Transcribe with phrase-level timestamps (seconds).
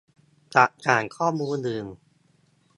[0.55, 1.85] กับฐานข้อมูลอื่น